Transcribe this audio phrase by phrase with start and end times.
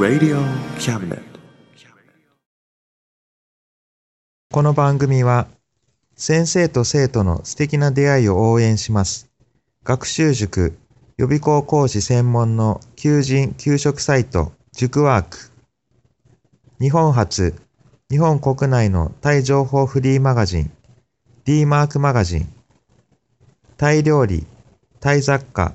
[0.00, 0.40] Radio
[0.78, 1.20] Cabinet.
[4.50, 5.46] この番組は
[6.16, 9.28] 先生と生徒の素敵な出会いを応援します。
[9.84, 10.78] 学習塾
[11.18, 15.50] 予備校講師専門の求人・給食サイト塾ワーク。
[16.80, 17.54] 日本初、
[18.10, 20.70] 日本国内のタイ情報フリーマガジン
[21.44, 22.48] D マークマガジン。
[23.76, 24.46] タイ料理、
[25.00, 25.74] タイ雑貨、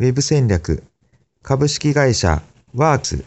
[0.00, 0.84] ウェブ戦略。
[1.42, 2.40] 株式会社
[2.72, 3.24] ワークス。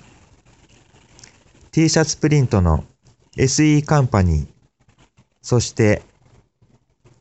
[1.74, 2.86] T シャツプリントの
[3.36, 4.48] SE カンパニー。
[5.42, 6.02] そして、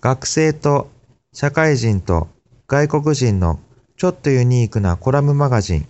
[0.01, 0.89] 学生と
[1.33, 2.28] 社会人と
[2.69, 3.59] 外国人の
[3.97, 5.89] ちょっとユニークなコラムマガジン、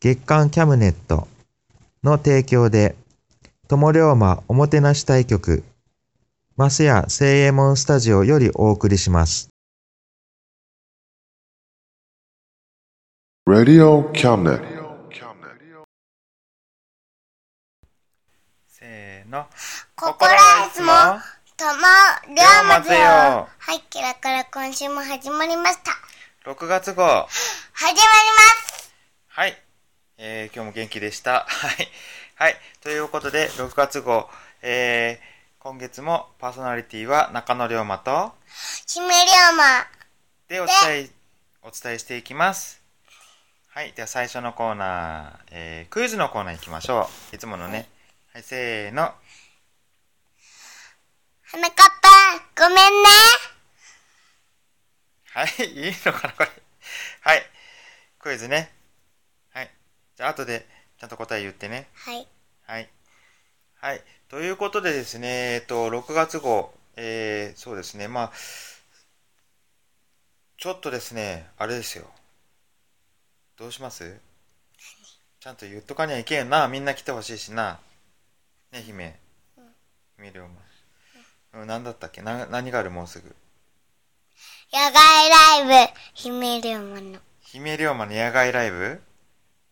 [0.00, 1.28] 月刊キャムネット
[2.02, 2.96] の提供で、
[3.68, 5.62] 友龍馬おもてなし対局、
[6.56, 9.51] マスヤ聖右衛門スタジオよりお送りします。
[13.44, 14.62] Radio cabinet.
[18.68, 19.46] せーの。
[19.96, 20.92] 心はいつも
[21.56, 21.80] とも
[22.28, 25.90] りょうまぜよ龍馬ぜよはい、キラから今週も始まりました。
[26.48, 27.02] 6月号。
[27.02, 27.26] 始
[27.82, 28.02] まりま
[28.70, 28.94] す
[29.26, 29.60] はい。
[30.18, 31.44] えー、今日も元気でした。
[31.50, 31.88] はい。
[32.36, 32.56] はい。
[32.80, 34.30] ということで、6月号。
[34.62, 38.36] えー、今月もパーソナリティは中野龍馬と、
[38.86, 39.88] 姫りょうま。
[40.46, 41.10] でお伝え、
[41.62, 42.81] お伝えしていきます。
[43.74, 43.94] はい。
[43.94, 47.36] では最初のコーナー、えー、クイズのコーナー行きましょう。
[47.36, 47.88] いつものね。
[48.34, 49.00] はい、せーの。
[49.04, 49.14] は
[51.54, 51.92] なかっ
[52.54, 53.08] ぱ、ごめんね。
[55.30, 56.50] はい、 いいのかな、これ。
[57.22, 57.50] はい。
[58.18, 58.70] クイズね。
[59.54, 59.70] はい。
[60.16, 60.68] じゃあ、後で
[60.98, 61.88] ちゃんと答え言ってね。
[61.94, 62.28] はい。
[62.66, 62.90] はい。
[63.76, 64.04] はい。
[64.28, 68.32] ということでですね、えっと、6月号、えー、そうですね、まあ、
[70.58, 72.12] ちょっとですね、あれですよ。
[73.62, 74.18] どうします？
[75.38, 76.66] ちゃんと言っとかにゃいけんよな。
[76.66, 77.78] みんな来てほしいしな。
[78.72, 79.16] ね、姫。
[80.16, 80.48] 姫龍馬。
[81.60, 82.22] うん、何だったっけ？
[82.22, 82.90] な何がある？
[82.90, 83.36] もうすぐ。
[84.72, 85.30] 野外
[85.62, 87.20] ライブ、姫りょうまの。
[87.40, 89.00] 姫龍馬の野外ライブ？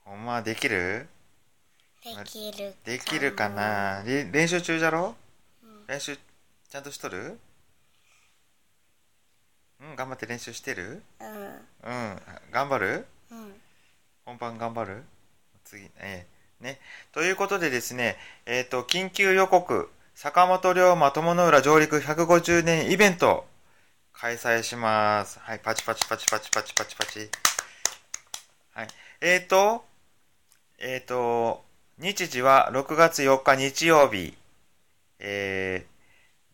[0.05, 1.09] ほんまできる？
[2.05, 2.75] できる。
[2.85, 5.17] できるかなれ練習中じゃろ、
[5.89, 7.41] 練習ちゃんとしとる？
[9.81, 11.03] うん頑張って練習してる？
[11.21, 11.93] うん。
[11.93, 12.19] うん
[12.53, 12.87] 頑張る？
[12.87, 13.05] うん。
[14.31, 15.03] 本番頑張る？
[15.65, 16.27] 次え
[16.61, 16.79] えね。
[17.13, 23.47] ということでですねえっ、と緊急予告坂本龍馬友の浦上陸150年イベント
[24.13, 25.41] 開催します。
[25.41, 26.97] はいパチパチパチパチパチパチ。
[26.97, 27.31] パチ
[28.75, 28.89] はい。
[29.21, 29.85] えっ、と
[30.79, 31.65] えっ、と
[31.99, 34.37] 日時は6月4日日曜日
[35.19, 35.87] え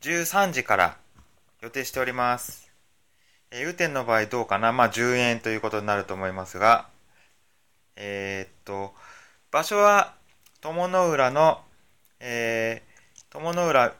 [0.00, 0.96] ー、13時から
[1.60, 2.72] 予定しております。
[3.50, 4.72] えー、雨天の場合どうかな？
[4.72, 6.88] まあ10円ということになると思いますが。
[7.96, 8.94] えーっと、
[9.50, 10.14] 場所は
[10.60, 11.60] 友の浦の、
[12.20, 13.94] えー、友の浦、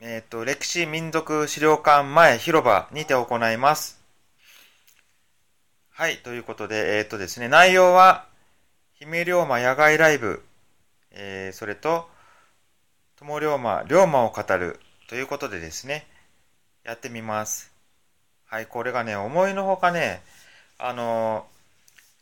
[0.00, 4.00] えーっと、歴史民族資料館前広場にて行います。
[5.90, 8.26] はい、ということで、えーっとですね、内容は、
[8.94, 10.42] 姫龍馬野外ライブ、
[11.10, 12.08] えー、それと、
[13.16, 16.06] 友龍馬、龍馬を語るということでですね、
[16.82, 17.72] やってみます。
[18.46, 20.22] はい、これがね、思いのほかね、
[20.78, 21.46] あの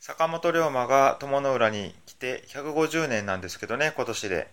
[0.01, 4.49] 坂本龍馬が友の浦に来て150年なんですけどね、今年で。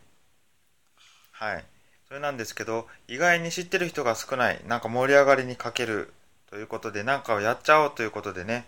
[1.31, 1.63] はい。
[2.09, 4.59] それなんですけど、意外に知ってる人が少ない。
[4.67, 6.11] なんか盛り上がりに欠ける
[6.49, 8.65] ということで、なんかをやっちゃおうということでね。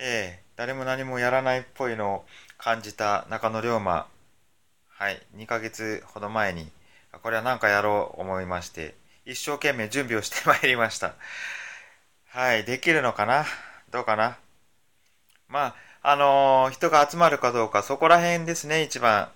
[0.00, 2.24] ええ誰も何もやらないっぽいのを
[2.58, 4.08] 感じた中野龍馬。
[4.88, 5.22] はい。
[5.36, 6.68] 2ヶ月ほど前に、
[7.22, 11.14] これはなんかやろう思いまして、一生懸命準備をしてまいりました。
[12.30, 12.64] はい。
[12.64, 13.44] できるのかな？
[13.92, 14.36] どうかな？
[15.48, 19.28] まあ、あのー人が集まるかどうか、そこら辺ですね、一番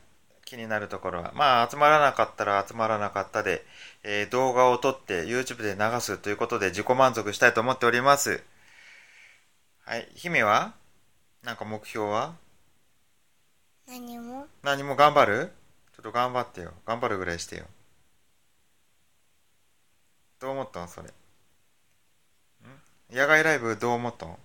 [0.44, 1.32] 気になるところは。
[1.34, 3.64] まあ、集まらなかったら集まらなかったで、
[4.02, 8.42] えー動画を撮って YouTube で流すということで自己満足したいと思っております。
[9.84, 10.08] はい。
[10.14, 10.74] 姫は？
[11.44, 12.34] なんか目標は？
[13.86, 15.52] 何も何も頑張る？
[15.94, 16.72] ちょっと頑張ってよ。
[16.84, 17.66] 頑張るぐらいしてよ。
[20.40, 20.88] どう思ったん？
[20.88, 21.06] それ。
[21.08, 21.12] ん？
[23.16, 24.36] 野外ライブどう思ったん？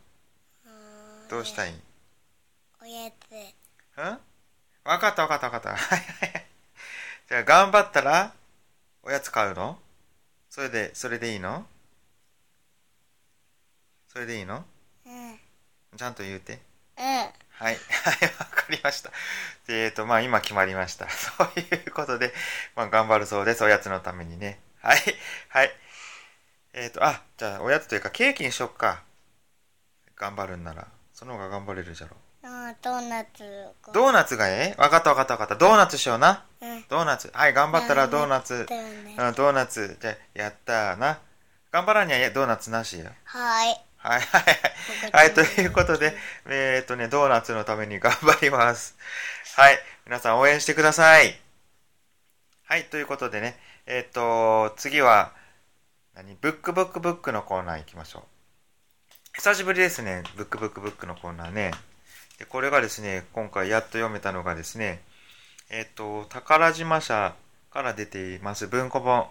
[1.27, 1.71] どうしたい？
[1.71, 1.73] ん
[3.97, 4.19] うん？
[4.83, 5.69] わかったわかったわかった。
[5.69, 6.45] はいはいはい。
[7.29, 8.33] じゃあ、頑張ったら、
[9.03, 9.77] おやつ買うの？
[10.49, 11.65] それで、それでいいの？
[14.09, 14.65] それでいいの？
[15.05, 15.39] うん。
[15.97, 16.59] ちゃんと言うて。
[16.97, 17.03] うん。
[17.03, 17.31] はい。
[17.59, 17.77] はい、わ
[18.45, 19.11] かりました。
[19.67, 21.07] でえっ、と、まあ、今決まりました。
[21.11, 22.33] そういうことで、
[22.75, 23.63] まあ、頑張るそうです。
[23.63, 24.59] おやつのためにね。
[24.81, 24.99] はい。
[25.49, 25.71] はい。
[26.73, 29.03] えっ、と、あ、じゃあ、おやつというか、ケーキにしよっか。
[30.15, 30.87] 頑張るんなら。
[31.13, 32.17] その方が頑張れるじゃろ。
[32.71, 33.43] あドーナツ。
[33.93, 34.81] ドーナツがええ？
[34.81, 35.55] わかったわかったわかった。
[35.55, 36.45] ドーナツしような。
[36.61, 36.85] うん。
[36.89, 37.29] ドーナツ。
[37.33, 38.65] はい、頑張ったらドーナツ。
[38.69, 39.15] ね。
[39.17, 39.97] うん、ドーナツ。
[40.01, 41.19] じゃあやったーな。
[41.71, 43.11] 頑張らんにはドーナツなしや。
[43.23, 43.81] はい。
[43.97, 45.11] はいはいはい。
[45.11, 46.15] はい、ということで、
[46.47, 48.97] えーっとね、ドーナツのために頑張ります。
[49.55, 51.39] はい、皆さん応援してください。
[52.65, 55.33] はい、ということでね、えーっと、次は、
[56.15, 56.35] 何？
[56.35, 58.23] ブックブックブックのコーナー行きましょう。
[59.33, 61.71] 久しぶりですね、ブックブックブックのコーナーね。
[62.41, 64.99] で、これがですね、今回やっと読めたのがですね、
[65.69, 67.35] えーっと、宝島社
[67.69, 69.27] から出ています文庫本、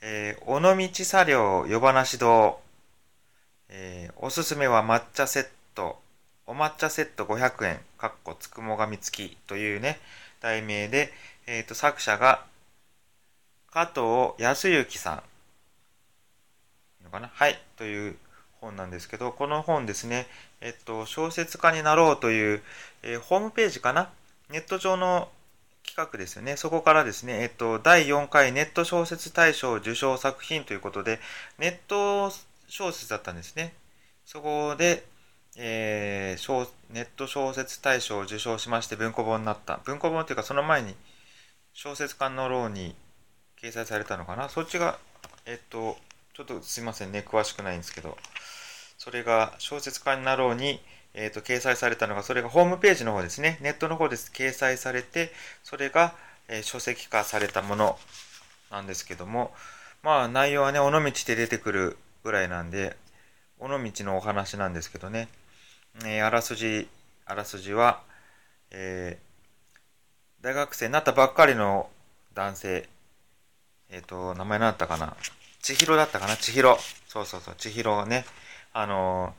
[0.00, 2.58] えー、尾道茶寮夜話堂、
[3.68, 6.00] えーおすすめは抹茶セット、
[6.46, 9.36] お抹茶セット500円、かっこつくもがみつき。
[9.46, 10.00] というね、
[10.40, 11.12] 題名で、
[11.46, 12.46] えっ、と、作者が、
[13.70, 15.16] 加藤康之さん。
[15.18, 15.20] い
[17.02, 17.30] いのかな？
[17.34, 18.16] はい、という
[18.62, 20.26] 本なんですけど、この本ですね、
[20.62, 22.62] えっと、小説家になろうという、
[23.02, 24.10] えーホームページかな？
[24.48, 25.28] ネット上の
[25.84, 26.56] 企画ですよね。
[26.56, 31.18] そこからですね、えっと、第4回ネット小説大賞受賞作品ということで、
[31.58, 32.32] ネット
[32.68, 33.74] 小説だったんですね。
[34.24, 35.04] そこで、
[35.56, 39.80] えーネット小説大賞を受賞しまして文庫本になった。
[39.84, 40.94] 文庫本っていうかその前に
[41.74, 42.94] 小説家のローに
[43.60, 44.48] 掲載されたのかな？
[44.48, 44.98] そっちが、
[45.44, 45.96] えっと、
[46.34, 48.16] ちょっとすいませんね、詳しくないんですけど、
[49.02, 50.80] それが小説家になろうに、
[51.12, 53.58] えっと、掲載されたのが、それがホームページの方ですね。
[53.60, 54.30] ネットの方です。
[54.32, 55.32] 掲載されて、
[55.64, 56.14] それが、
[56.46, 57.98] えー書籍化されたもの
[58.70, 59.52] なんですけども、
[60.04, 62.96] まあ内容はね、尾道で出てくるぐらいなんで、
[63.58, 65.26] 尾道のお話なんですけどね、
[66.04, 66.88] えーあらすじ、
[67.26, 68.02] あらすじは、
[68.70, 71.90] えー大学生になったばっかりの
[72.34, 72.88] 男性、
[73.90, 75.16] えっ、と、名前何だったかな？
[75.60, 76.36] 千尋だったかな？
[76.36, 76.78] 千尋。
[77.08, 78.24] そうそうそう、千尋がね、
[78.74, 79.34] あの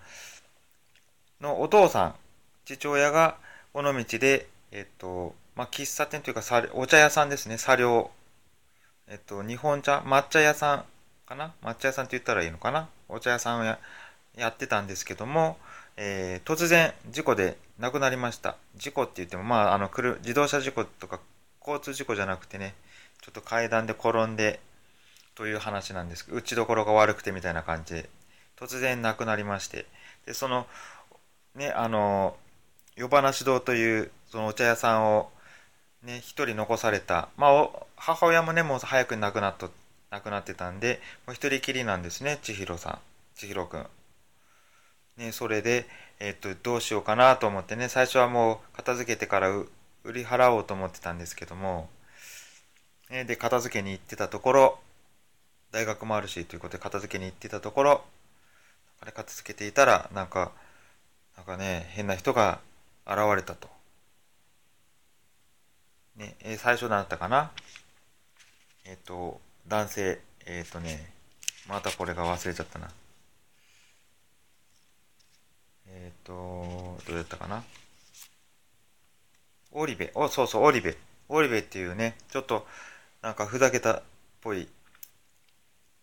[1.42, 2.16] のお父さん、
[2.66, 3.38] 父親が
[3.74, 6.42] 尾道で、えっ、と、まあ、喫茶店というか、
[6.74, 8.12] お茶屋さんですね、茶寮。
[9.08, 10.86] えっ、と、日本茶、抹茶屋さん
[11.28, 11.54] かな？
[11.62, 12.88] 抹茶屋さんって言ったらいいのかな？
[13.10, 13.80] お茶屋さんをや
[14.48, 15.58] ってたんですけども、
[15.98, 18.56] えー突然事故で亡くなりました。
[18.76, 19.90] 事故って言っても、まあ、あの、
[20.22, 21.20] 自動車事故とか
[21.60, 22.74] 交通事故じゃなくてね、
[23.22, 24.60] ちょっと階段で転んで
[25.36, 28.10] という話なんですけど、打ちどころが悪くてみたいな感じで、
[28.60, 29.86] 突然亡くなりまして、
[30.26, 30.68] で、その、
[31.56, 32.38] ね、あの、
[32.96, 35.32] 夜話堂という、そのお茶屋さんを、
[36.04, 39.72] ね、一人残された、まあ、母親もね、もう早く亡くなっと、
[40.12, 43.00] 亡くなってたんで、もう一人きりなんですね、千尋さん、
[43.36, 43.88] 千尋くん。
[45.18, 45.86] ね、それで、
[46.20, 49.68] えっと、どうしようかなと思ってね、最初はもう片付けてから売
[50.14, 51.90] り払おうと思ってたんですけども、
[53.10, 54.80] ね、で、片付けに行ってたところ、
[55.72, 58.04] 大学もあるしということで片付けに行ってたところ、
[59.04, 60.54] あれ片付けていたら、なんか、
[61.36, 62.62] なんかね、変な人が
[63.06, 63.68] 現れたと。
[66.16, 67.52] ね、えー最初だったかな？
[68.86, 71.12] えっ、と、男性、えっ、とね、
[71.68, 72.90] またこれが忘れちゃったな。
[75.90, 77.62] えっ、と、どうだったかな？
[79.74, 80.96] オリベ、お、そうそう、オリベ。
[81.28, 82.66] オリベっていうね、ちょっと、
[83.22, 84.04] なんかふざけたっ
[84.40, 84.70] ぽい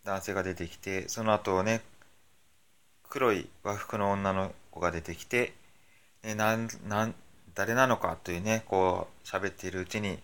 [0.04, 1.80] 男性が出てきて、その後ね、
[3.10, 5.52] 黒い和服の女の子が出てきて、
[6.22, 7.14] ね、なん、なん、
[7.56, 10.20] 誰なのかというね、こう、喋っているうちに、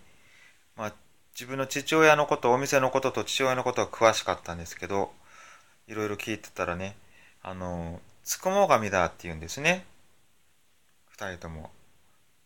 [0.77, 0.93] まあ、
[1.35, 5.11] 自分の父親のこと、お店のことと父親のことは詳しかったんですけど、
[5.87, 6.95] いろいろ聞いてたらね、
[7.43, 9.85] あの、つくも神だって言うんですね。
[11.09, 11.69] 二人とも。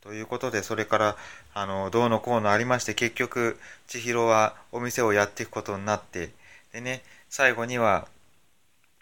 [0.01, 1.17] ということで、それから、
[1.53, 6.31] あの、どうのこうのありまして、結局、千尋はお店をやっていくことになって、
[6.73, 8.07] でね、最後には、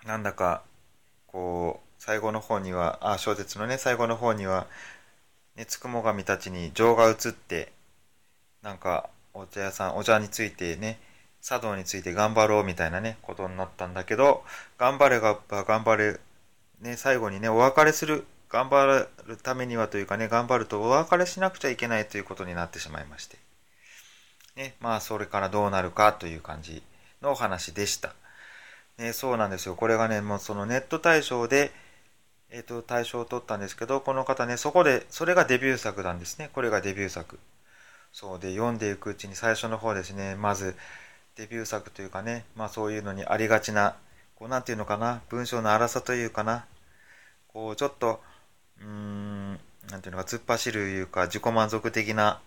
[0.05, 0.63] なんだか、
[1.31, 4.67] こう、最後の方には、あ、小説のね、最後の方には、
[5.55, 7.71] ね、つくも神たちに情が移って、
[8.61, 10.99] なんか、お茶屋さん、お茶についてね、
[11.41, 14.43] 茶道について頑張ろうみたいなね、ことになったんだけど、
[14.77, 16.19] 頑張れが頑張れ、
[16.81, 23.37] ね、最後にね、お別れする、頑張るためにはというかね、頑張るとお別れしなくちゃいけないということになってしまいまして。
[24.55, 26.83] ね、まあ、それからどうなるかという感じ
[27.21, 28.13] のお話でした。
[28.99, 29.75] ね、そうなんですよ。
[29.75, 31.71] これがね、もうそのネット大賞で、
[32.51, 36.49] えっ、と、大賞を取ったんですけど、この方ね、そこで、それがデビュー作なんですね。
[36.53, 37.39] これがデビュー作。
[38.11, 40.75] そうで、読んでいくうちに最初の方ですね、まず、
[41.35, 43.95] デビュー作というかね、まあそういうのにありがちな、
[44.35, 46.65] こうなんていうのかな、文章の荒さというかな、
[47.47, 48.21] こうちょっと、
[48.79, 49.51] うーん、
[49.89, 52.41] なんていうのか、突っ走るいうか、自己満足的な、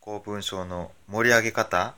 [0.00, 1.94] こう文章の盛り上げ方、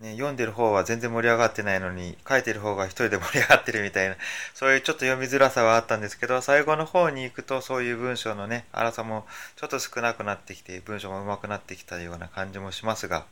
[0.00, 4.16] ね、読んでる方は全然盛り上がってないのに、書いてる方が一人で盛り上がってるみたいな、
[4.54, 9.26] そういうちょっと読みづらさはあったんですけど、最後の方に行くとそういう文章のね、荒さも
[9.56, 13.26] ちょっと少なくなってきて、文章も上手くなってきたような感じもしますが、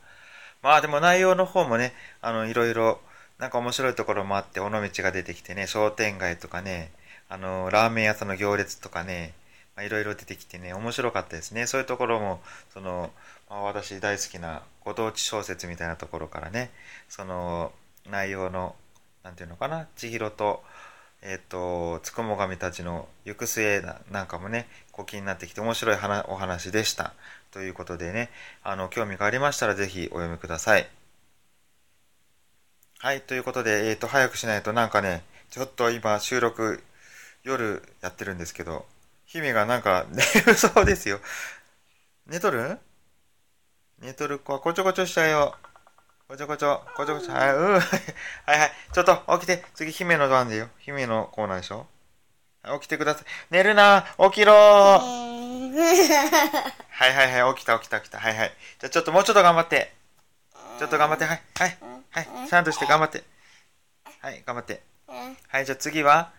[0.61, 2.99] まあでも内容の方もね、あの、いろいろ、
[3.39, 6.91] なんか面白いところもあって、尾道が出てきてね、商店街とかね、
[7.29, 9.33] あの、ラーメン屋さんの行列とかね、
[9.75, 11.65] まあ、いろいろ出てきてね、面白かったですね。
[11.65, 12.41] そういうところも、
[12.73, 13.11] その、
[13.49, 16.71] まあ、私大好きなご当地小説みたいなところからね、
[17.09, 17.71] その
[18.09, 18.75] 内容の、
[19.23, 20.63] なんていうのかな、千尋と、
[21.21, 27.13] えっ、と、つくも神たちの行く末なんかもね、こう気になってきて面白い話お話でした。
[27.51, 28.31] ということでね、
[28.63, 30.89] あの、興味がありましたらぜひお読みください。
[32.97, 36.81] はい、ということで、えっ、と、早くしないとなんかね、ちょっと今収録
[37.43, 38.87] 夜やってるんですけど、
[39.27, 41.19] 姫がなんか寝る そうですよ。
[42.25, 42.79] 寝とる
[44.01, 45.55] 寝とる子はこちょこちょしちゃうよ。
[46.29, 47.73] こちょこちょ、こちょこちょ、はい、うん。
[48.45, 48.71] はいはい。
[48.93, 49.65] ちょっと起きて。
[49.73, 50.69] 次、姫の番でよ。
[50.79, 51.85] 姫のコーナーでしょ。
[52.79, 53.23] 起きてください。
[53.49, 54.55] 寝るな起きろー
[56.89, 57.55] はいはいはい。
[57.55, 58.19] 起きた起きた起きた。
[58.19, 58.53] はいはい。
[58.79, 59.93] じゃあちょっともうちょっと頑張って。
[60.77, 61.25] ちょっと頑張って。
[61.25, 61.41] はい。
[61.57, 61.77] はい。
[62.11, 62.47] はい。
[62.47, 63.23] ちゃんとして頑張って。
[64.21, 64.43] はい。
[64.45, 64.81] 頑張って。
[65.07, 65.65] はい。
[65.65, 66.31] じゃあ次は、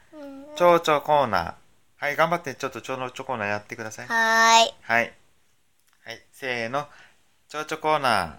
[0.56, 1.54] 蝶々コーナー。
[1.96, 2.16] はい。
[2.16, 2.54] 頑張って。
[2.54, 4.06] ちょっと蝶々コーナーやってください。
[4.06, 4.74] はーい。
[4.82, 5.12] はい。
[6.06, 6.22] はい。
[6.32, 6.88] せーの。
[7.52, 8.38] 蝶々コーナ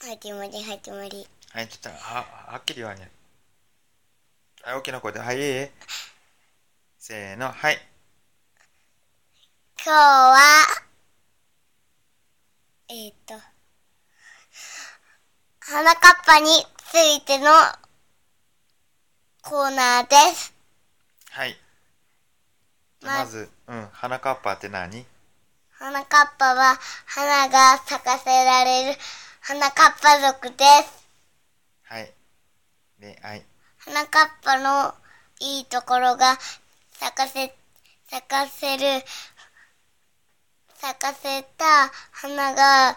[0.00, 1.28] 始まり始まり。
[1.54, 1.56] ー。
[1.56, 1.68] はい。
[1.68, 3.06] ちょっと、は、はっきり言わんにゃ。
[4.64, 4.78] はい。
[4.80, 5.20] 大きな声で。
[5.20, 5.36] はい。
[5.36, 5.42] いい？
[5.44, 5.72] え
[6.98, 7.52] せーの。
[7.52, 7.78] はい。
[9.78, 10.38] 今日は、
[12.88, 13.34] えっ、と、
[15.60, 16.48] 花かっぱに
[16.90, 17.44] ついての
[19.40, 20.52] コーナーです。
[21.30, 21.56] はい。
[23.02, 23.88] ままず、うん。
[23.92, 25.06] 花かっぱって何？
[25.82, 28.98] 花かっぱは花が咲かせられる
[29.40, 31.08] 花かっぱ族です。
[31.82, 32.12] はい。
[33.00, 33.44] で、はい。
[33.78, 34.94] 花かっぱの
[35.40, 36.38] いいところが
[36.92, 37.52] 咲かせ、
[38.08, 39.04] 咲かせる、
[40.76, 42.96] 咲かせた花が、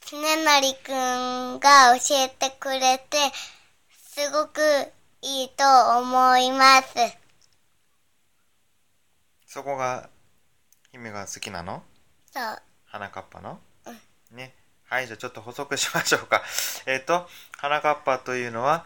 [0.00, 3.18] つねなりくんが教えてくれて、
[4.14, 4.62] すごく
[5.20, 6.94] いいと思います。
[9.46, 10.08] そこが、
[10.90, 11.82] 姫が好きなの？
[12.34, 12.58] そう。
[12.86, 13.60] 花かっぱの？
[14.32, 14.54] ね。
[14.88, 15.06] はい。
[15.06, 16.42] じゃあちょっと補足しましょうか。
[16.84, 18.84] えっ、と、花かっぱというのは、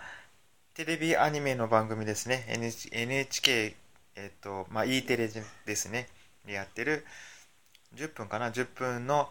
[0.74, 2.44] テレビアニメの番組ですね。
[2.50, 3.74] NH NHK、
[4.16, 5.28] えっ、と、まあ、E テレ
[5.64, 6.08] ですね。
[6.44, 7.06] でやってる、
[7.94, 9.30] 10分かな ?10 分の、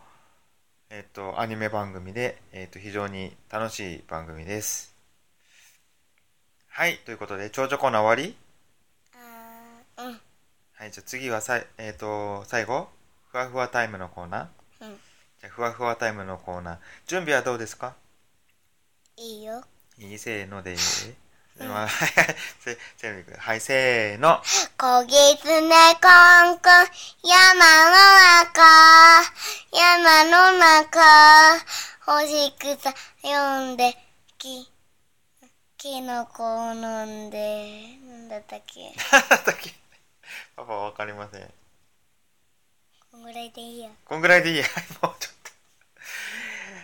[0.89, 4.95] えっ、と、アニメ番組で、えっ、と、非常に楽しい番組です。
[6.69, 6.97] はい。
[7.05, 8.36] ということで、長女コーナー終わり？
[9.15, 10.21] あーうん。
[10.74, 10.91] はい。
[10.91, 12.97] じゃあ次はさい、えっ、と、最後？
[13.38, 14.86] ふわふわタイムのコーナー？
[14.86, 14.98] うん。
[15.39, 16.77] じゃあ、ふわふわタイムのコーナー。
[17.06, 17.94] 準備はどうですか？
[19.15, 19.63] いいよ。
[20.00, 20.74] いいせーので。
[20.74, 20.75] い
[21.60, 21.89] はい。
[22.60, 23.38] せ、せーの。
[23.38, 24.41] はい、せーの。
[24.77, 25.70] こぎつね
[26.01, 26.10] こ
[26.51, 26.88] んこん、
[27.24, 27.53] 山
[27.89, 27.96] の
[28.44, 28.62] 中、
[29.72, 31.60] 山の中、
[32.06, 32.89] 星草
[33.22, 33.96] 読んで、
[34.39, 34.72] き、
[35.77, 38.94] きのこを飲んで、なんだったっけ？
[39.12, 39.75] なんだっけ？
[40.58, 41.53] パパわかりません。
[43.17, 43.89] こんぐらいでいいよ。
[44.05, 44.62] こんぐらいでいい？
[44.62, 44.67] はい、
[45.01, 45.51] もうちょっと。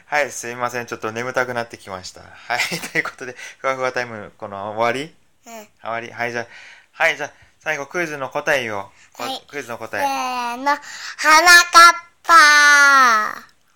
[0.07, 0.87] はい、すいません。
[0.87, 2.21] ちょっと眠たくなってきました。
[2.21, 2.59] はい、
[2.91, 5.15] ということで、ふわふわタイム、この終わり？
[5.45, 5.67] うん。
[5.79, 6.11] 終わり？
[6.11, 6.47] はい、じゃあ、
[6.91, 8.91] はい、じゃあ、最後クイズの答えを。
[9.13, 10.03] こはいクイズのせ答え。
[10.03, 10.81] ーの、花かっ
[12.23, 12.33] ぱ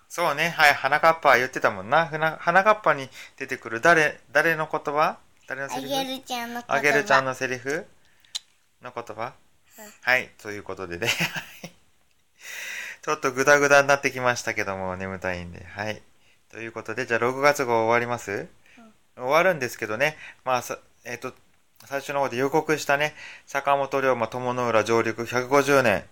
[0.08, 2.06] そうね、はい、花かっぱ言ってたもんな。
[2.06, 5.18] ふな花かっぱに出てくる誰、誰の言葉？
[5.46, 5.88] 誰のあセリフ？
[5.90, 6.74] げるちゃんの言葉。
[6.74, 7.86] あげるちゃんのセリフ
[8.82, 9.32] の言葉？
[9.78, 11.08] うんはい、ということでね。
[12.98, 15.64] はいちょっとグダグダになってきましたけども、眠たいんで。
[15.64, 16.02] はい。
[16.50, 18.48] ということで、じゃあ6月号終わります、
[19.16, 21.32] 終わるんですけどね、まあ、さえっ、と、
[21.84, 23.14] 最初の方で予告したね、
[23.46, 26.04] 坂本龍馬友の浦上陸150年。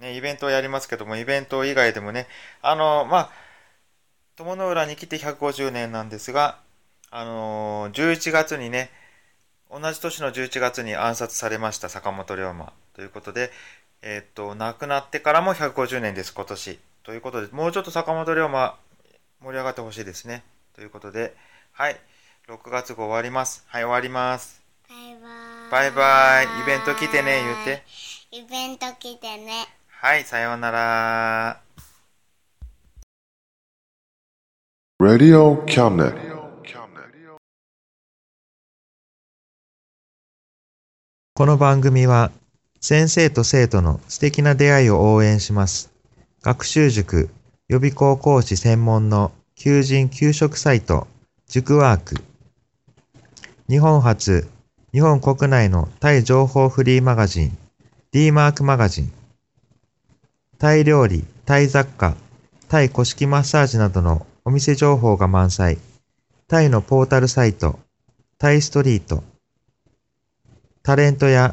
[0.00, 2.26] ね、イベントをやりますけども、イベント以外でもね、
[2.60, 3.30] あの、まあ、
[4.36, 6.58] 友の浦に来て150年なんですが、
[7.10, 8.90] あのー11月にね、
[9.70, 13.50] 同じ年の11月に暗殺されました坂本龍馬ということで、
[14.08, 16.78] えーっと、亡くなってからも150年です、今年。
[17.02, 18.76] ということで、もうちょっと坂本龍馬
[19.42, 20.44] 盛り上がってほしいですね。
[20.76, 21.34] ということで、
[21.72, 21.96] はい、
[22.46, 23.64] 6月号終わります。
[23.66, 24.62] はい、終わります。
[24.88, 25.70] バイバーイ。
[25.72, 26.62] バイバイ。
[26.62, 27.82] イベント来てね、言って。
[28.30, 29.66] イベント来てね。
[29.88, 31.60] はい、さようなら。
[35.00, 36.14] Radio Cabinet.
[41.34, 42.30] この番組は
[42.88, 45.90] 先生と生徒の素敵な出会いを応援します。
[46.40, 47.30] 学習塾
[47.66, 51.08] 予備高校講師専門の求人・給食サイト
[51.48, 52.14] 塾ワーク。
[53.68, 54.48] 日本初、
[54.92, 57.58] 日本国内のタイ情報フリーマガジン
[58.12, 59.12] D マークマガジン。
[60.56, 62.14] タイ料理、タイ雑貨、
[62.68, 65.78] タイ古式マッサージなどのお店情報が満載。
[66.46, 67.80] タイのポータルサイト、
[68.38, 69.24] タイストリート。
[70.84, 71.52] タレントや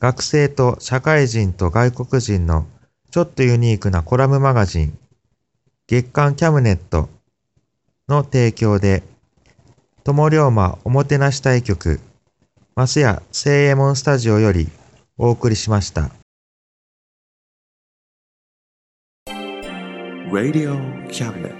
[0.00, 2.66] 学生と社会人と外国人の
[3.10, 4.98] ちょっとユニークなコラムマガジン、
[5.86, 7.10] 月刊キャムネット
[8.08, 9.02] の提供で、
[10.02, 12.00] 友龍馬おもてなし対局、
[12.74, 14.68] マスヤ聖右衛門スタジオより
[15.18, 16.10] お送りしました。
[20.32, 20.78] Radio
[21.08, 21.59] Cabinet.